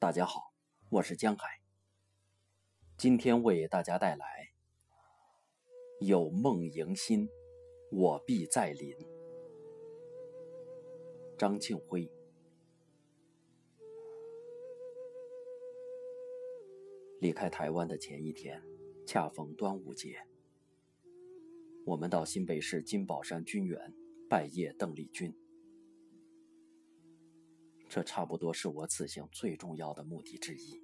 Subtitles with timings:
[0.00, 0.54] 大家好，
[0.88, 1.60] 我是江海。
[2.96, 4.50] 今天为大家带来
[6.06, 7.28] 《有梦迎新，
[7.92, 8.96] 我必在临》。
[11.36, 12.10] 张庆辉。
[17.20, 18.62] 离开台湾的前一天，
[19.06, 20.26] 恰逢端午节，
[21.84, 23.94] 我们到新北市金宝山军园
[24.30, 25.30] 拜谒邓丽君。
[27.90, 30.80] 这差不多是我此行最重要的目的之一。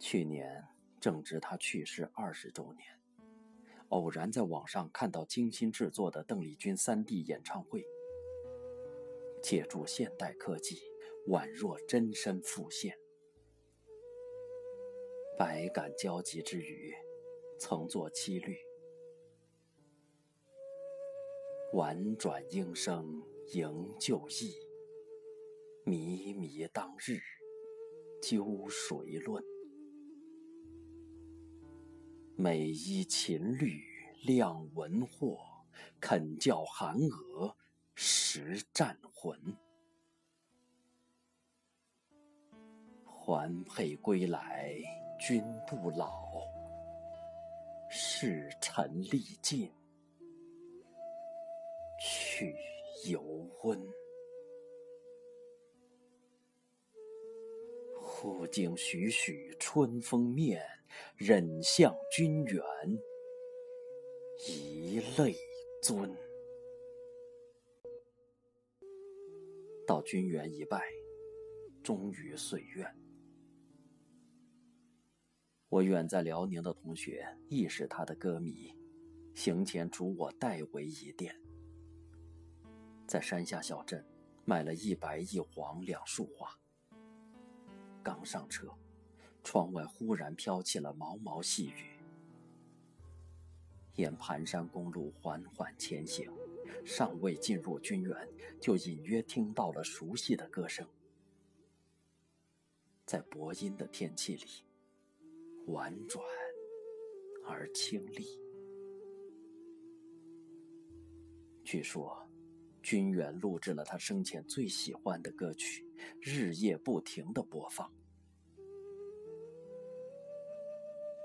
[0.00, 0.66] 去年
[1.00, 2.84] 正值他去世二十周年，
[3.90, 7.86] 偶然在网上看到精心制作的邓丽君 3D 演唱会，
[9.40, 10.80] 借助现代科技，
[11.28, 12.98] 宛若真身复现，
[15.38, 16.92] 百感交集之余，
[17.60, 18.58] 曾作七律：
[21.74, 23.22] 婉转莺声。
[23.52, 24.54] 营旧忆，
[25.84, 27.20] 靡靡当日，
[28.20, 29.42] 究谁论？
[32.34, 33.84] 美依秦律
[34.24, 35.38] 亮文货，
[36.00, 37.56] 肯教韩娥
[37.94, 39.38] 识战魂。
[43.04, 44.74] 环佩归来
[45.20, 46.42] 君不老，
[47.88, 49.70] 世尘历尽
[52.00, 52.56] 去。
[53.04, 53.22] 犹
[53.62, 53.78] 温，
[58.00, 60.62] 忽惊徐徐春风面，
[61.16, 62.62] 忍向君园，
[64.48, 65.36] 一泪
[65.82, 66.10] 尊。
[69.86, 70.82] 到君园一拜，
[71.84, 72.96] 终于遂愿。
[75.68, 78.72] 我远在辽宁的同学亦是他的歌迷，
[79.34, 81.38] 行前嘱我代为一殿。
[83.06, 84.04] 在山下小镇
[84.44, 86.58] 买了一白一黄两束花。
[88.02, 88.68] 刚上车，
[89.44, 91.96] 窗外忽然飘起了毛毛细雨。
[93.94, 96.30] 沿盘山公路缓缓前行，
[96.84, 98.28] 尚未进入军园，
[98.60, 100.86] 就隐约听到了熟悉的歌声。
[103.06, 104.44] 在薄阴的天气里，
[105.66, 106.24] 婉转
[107.46, 108.26] 而清丽。
[111.62, 112.25] 据说。
[112.86, 115.84] 军远录制了他生前最喜欢的歌曲，
[116.20, 117.92] 日夜不停的播放。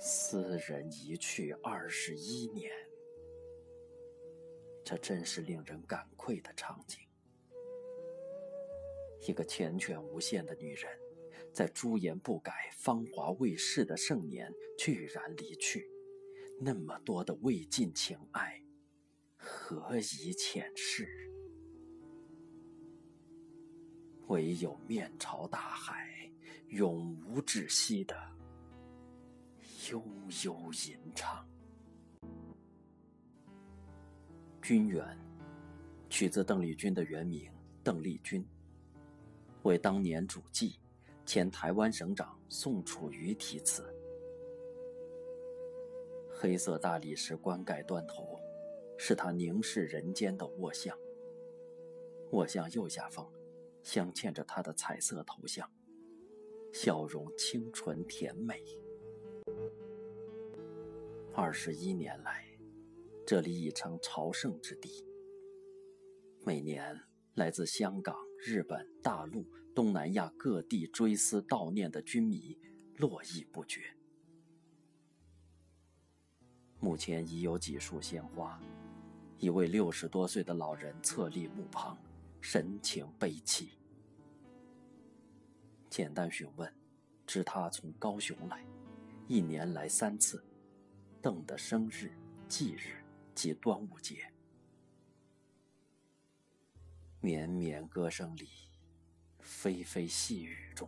[0.00, 2.72] 斯人一去二十一年，
[4.84, 6.98] 这真是令人感愧的场景。
[9.28, 10.90] 一个缱绻无限的女人，
[11.52, 15.88] 在朱颜不改、芳华未逝的盛年，居然离去，
[16.60, 18.60] 那么多的未尽情爱，
[19.36, 21.30] 何以遣世？
[24.28, 26.08] 唯有面朝大海，
[26.68, 28.16] 永无止息的
[29.90, 30.02] 悠
[30.44, 30.56] 悠
[30.88, 31.46] 吟唱。
[34.62, 35.06] 君园，
[36.08, 37.52] 取自邓丽君的原名
[37.82, 38.42] 邓丽君，
[39.62, 40.80] 为当年主祭
[41.26, 43.94] 前台湾省长宋楚瑜题词。
[46.32, 48.40] 黑色大理石棺盖端头，
[48.96, 50.98] 是他凝视人间的卧像。
[52.30, 53.30] 卧像右下方。
[53.84, 55.70] 镶嵌着他的彩色头像，
[56.72, 58.64] 笑容清纯甜美。
[61.34, 62.46] 二十一年来，
[63.26, 65.04] 这里已成朝圣之地。
[66.46, 66.98] 每年
[67.34, 72.58] 来自香港、日本、大陆、东南亚各地追思悼念的军迷
[72.96, 73.82] 络绎不绝。
[76.80, 78.58] 目前已有几束鲜花，
[79.38, 81.98] 一位六十多岁的老人侧立墓旁。
[82.46, 83.70] 神情悲戚。
[85.88, 86.70] 简单询问，
[87.26, 88.62] 知他从高雄来，
[89.26, 90.44] 一年来三次，
[91.22, 92.12] 邓的生日、
[92.46, 93.02] 忌日
[93.34, 94.30] 及端午节。
[97.18, 98.46] 绵绵歌声里，
[99.40, 100.86] 霏霏细雨中，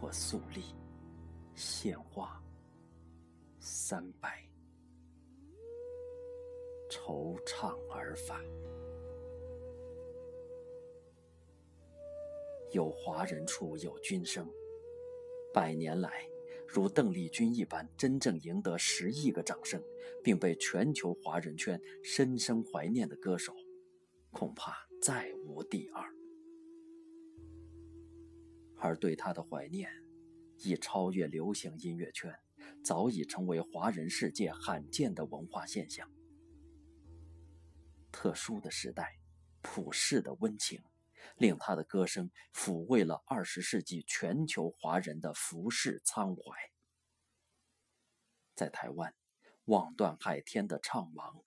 [0.00, 0.76] 或肃立，
[1.56, 2.40] 献花，
[3.58, 4.48] 三拜，
[6.88, 8.40] 惆怅而返。
[12.72, 14.48] 有华人处有君生，
[15.54, 16.28] 百年来，
[16.66, 19.82] 如邓丽君一般真正赢得十亿个掌声，
[20.22, 23.54] 并被全球华人圈深深怀念的歌手，
[24.32, 26.04] 恐怕再无第二。
[28.78, 29.90] 而对他的怀念，
[30.58, 32.34] 已超越流行音乐圈，
[32.84, 36.10] 早已成为华人世界罕见的文化现象。
[38.10, 39.18] 特殊的时代，
[39.62, 40.80] 普世的温情。
[41.36, 46.42] 令他的歌声抚慰了二十世纪全球华人的浮世苍怀。
[48.54, 49.14] 在台湾，
[49.66, 51.42] 望断海天的怅惘；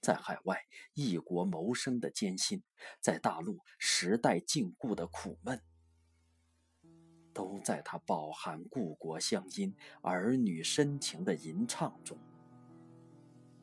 [0.00, 0.64] 在海外，
[0.94, 2.60] 异国谋生的艰辛；
[3.00, 5.60] 在大陆，时代禁锢的苦闷，
[7.32, 12.16] 都在他饱含故国乡音、儿女深情的吟唱中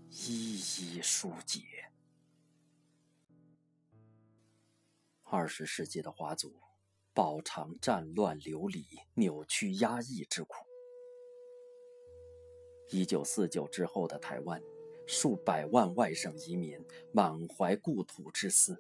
[0.09, 1.88] 一一疏解。
[5.31, 6.51] 二十世纪的华族，
[7.13, 8.83] 饱尝战乱流离、
[9.13, 10.55] 扭曲压抑之苦。
[12.89, 14.59] 一九四九之后的台湾，
[15.05, 16.83] 数百万外省移民
[17.13, 18.75] 满怀故土之思，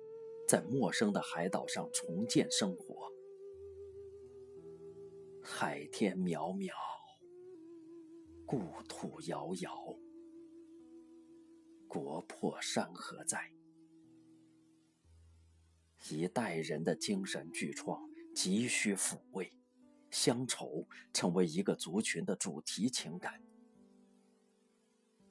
[0.47, 3.07] 在陌生的海岛上重建生活。
[5.43, 6.71] 海天渺渺，
[8.47, 9.95] 故土遥遥，
[11.87, 13.58] 国破山河在。
[16.09, 18.01] 一代人的精神巨创
[18.35, 19.51] 急需抚慰，
[20.09, 23.41] 乡愁成为一个族群的主题情感。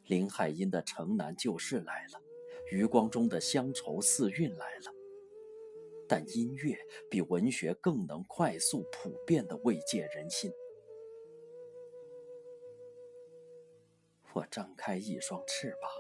[0.07, 2.21] 林海音的《城南旧事》来了，
[2.71, 4.95] 余光中的《乡愁四韵》来了，
[6.09, 6.79] 但音乐
[7.11, 10.51] 比文学更能快速普遍地慰藉人心。
[14.35, 15.91] 我张开一双翅膀，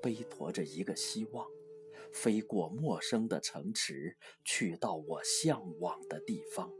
[0.00, 1.46] 背驮着一个希望，
[2.12, 6.70] 飞过陌生的城池，去到我向往的地方。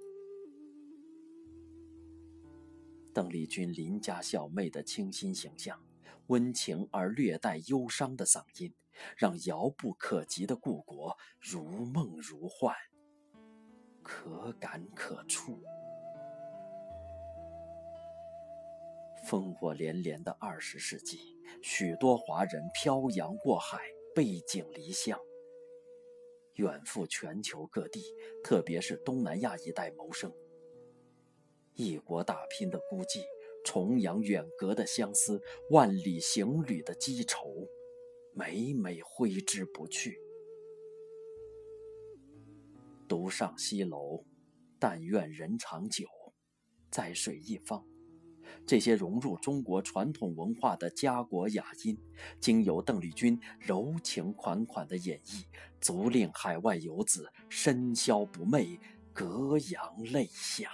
[3.12, 5.80] 邓丽君邻家小妹的清新形象。
[6.26, 8.72] 温情而略带忧伤的嗓音，
[9.16, 12.72] 让遥不可及的故国如梦如幻，
[14.00, 15.60] 可感可触。
[19.26, 21.18] 烽火连连的二十世纪，
[21.60, 23.80] 许多华人漂洋过海，
[24.14, 25.20] 背井离乡，
[26.54, 28.02] 远赴全球各地，
[28.42, 30.32] 特别是东南亚一带谋生。
[31.74, 33.22] 异国打拼的孤寂。
[33.62, 37.68] 重洋远隔的相思，万里行旅的积愁，
[38.32, 40.18] 每每挥之不去。
[43.06, 44.24] 独上西楼，
[44.78, 46.06] 但愿人长久，
[46.90, 47.89] 在水一方。
[48.66, 51.98] 这些融入中国传统文化的家国雅音，
[52.38, 55.44] 经由邓丽君柔情款款的演绎，
[55.80, 58.78] 足令海外游子深宵不寐，
[59.12, 60.70] 隔洋泪下。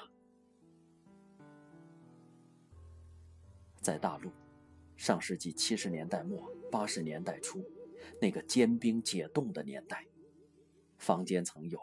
[3.81, 4.31] 在大陆，
[4.97, 7.65] 上世纪七十年代末八十年代初，
[8.21, 10.05] 那个坚冰解冻的年代，
[10.99, 11.79] 坊间曾有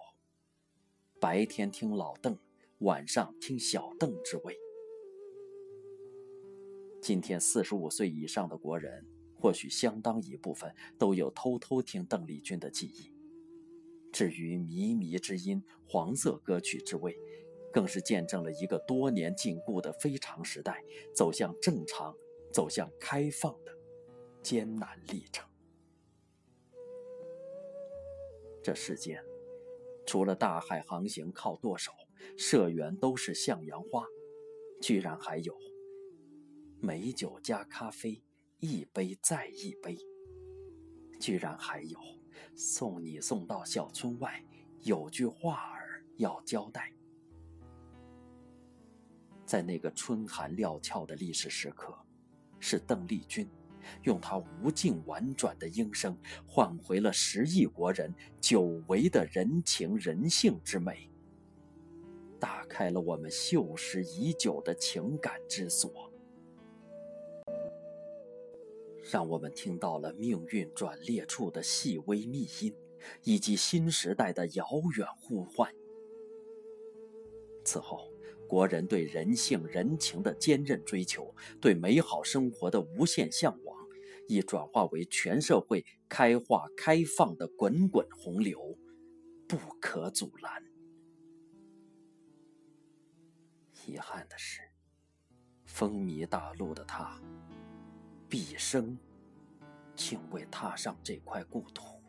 [1.22, 2.38] “白天听老邓，
[2.80, 4.57] 晚上听小邓”之谓。
[7.04, 9.06] 今天四十五岁以上的国人，
[9.36, 13.14] 或许相当一部分都有偷偷听邓丽君的记忆。
[14.10, 17.14] 至于靡靡之音、黄色歌曲之味。
[17.74, 20.80] 更是见证了一个多年禁锢的非常时代
[21.16, 22.16] 走向正常、
[22.54, 23.76] 走向开放的
[24.44, 25.50] 艰难历程。
[28.62, 29.26] 这世间，
[30.06, 31.92] 除了大海航行靠舵手，
[32.38, 34.06] 社员都是向阳花，
[34.80, 35.57] 居然还有
[36.85, 38.21] 美酒加咖啡，
[38.59, 39.95] 一杯再一杯；
[41.18, 41.97] 居然还有
[42.57, 44.44] 送你送到小村外，
[44.81, 46.92] 有句话儿要交代。
[49.45, 51.97] 在那个春寒料峭的历史时刻，
[52.59, 53.47] 是邓丽君
[54.02, 61.09] 用她无尽婉转的音声，换回了十亿国人久违的人情人性之美，
[62.42, 66.11] 打开了我们锈蚀已久的情感之锁，
[69.12, 72.74] 让我们听到了命运转捩处的细微密音，
[73.24, 74.66] 以及新时代的遥
[74.98, 75.74] 远呼唤。
[77.64, 78.10] 此后。
[78.45, 83.76] 国人对人性人情的坚韧追求，对美好生活的无限向往，
[84.28, 88.78] 已转化为全社会开化开放的滚滚洪流，
[89.48, 90.64] 不可阻拦。
[93.88, 94.62] 遗憾的是，
[95.66, 97.19] 风靡大陆的他，
[98.33, 98.97] 毕生
[99.95, 102.02] 竟未踏上这块故土。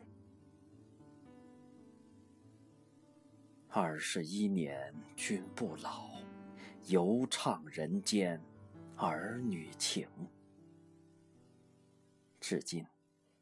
[3.69, 6.09] 二十一年君不老。
[6.87, 8.41] 犹唱人间
[8.95, 10.07] 儿女情，
[12.39, 12.83] 至今，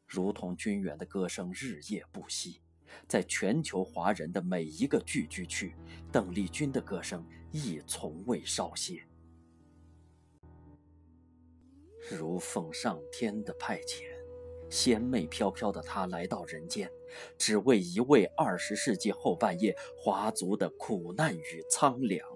[0.06, 2.60] 如同君远的歌声日夜不息，
[3.08, 5.74] 在全球华人的每一个聚居区，
[6.12, 9.06] 邓丽君的歌声亦从未稍歇。
[12.10, 14.04] 如奉上天的派遣，
[14.68, 16.90] 仙媚飘飘的她来到人间，
[17.38, 22.26] 只为一位二十世纪后半叶华族的苦难与苍凉。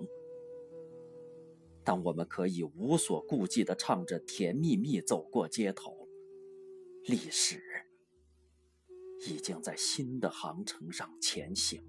[1.84, 6.08] 当我们可以无所顾忌地唱着《甜蜜蜜》走过街头，
[7.04, 7.62] 历史
[9.26, 11.82] 已经在新的航程上前行。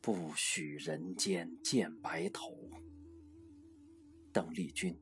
[0.00, 2.70] 不许人间见白头。
[4.38, 4.96] 邓丽君。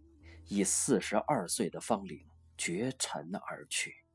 [0.46, 2.26] 以四十二岁的芳龄
[2.56, 4.06] 绝尘而去，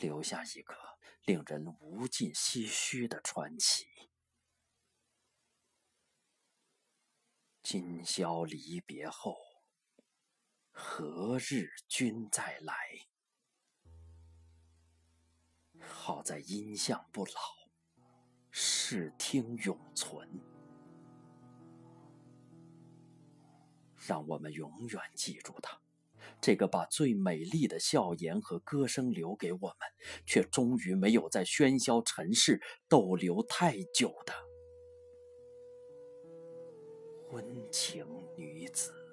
[0.00, 0.74] 留下一个
[1.22, 3.86] 令人无尽唏嘘的传奇。
[7.62, 9.38] 今宵离别后，
[10.70, 12.74] 何日君再来？
[15.80, 17.32] 好在音像不老，
[18.50, 20.55] 视听永存。
[24.06, 25.80] 让我们永远记住他，
[26.40, 29.78] 这个把最美丽的笑颜和歌声留给我们，
[30.24, 34.32] 却终于没有在喧嚣尘世逗留太久的
[37.30, 39.05] 温情女子。